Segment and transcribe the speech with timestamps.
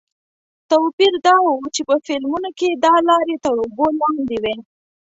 [0.69, 4.55] توپیر دا و چې په فلمونو کې دا لارې تر اوبو لاندې وې.